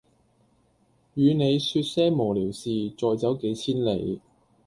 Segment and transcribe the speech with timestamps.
[1.13, 4.19] 與你說些無聊事再走幾千里